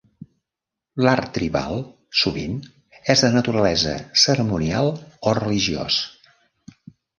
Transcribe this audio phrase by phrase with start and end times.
[1.07, 1.77] L'art tribal
[2.21, 2.57] sovint
[3.15, 4.93] és de naturalesa cerimonial
[5.33, 6.03] o religiós.